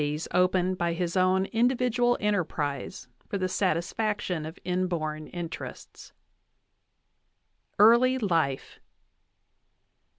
[0.03, 6.11] VIII opened by his own individual enterprise for the satisfaction of inborn interests.
[7.77, 8.79] EARLY LIFE.